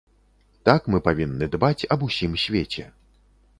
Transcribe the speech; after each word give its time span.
Так 0.69 0.87
мы 0.93 1.01
павінны 1.09 1.45
дбаць 1.57 1.87
аб 1.97 2.07
усім 2.09 2.31
свеце. 2.47 2.89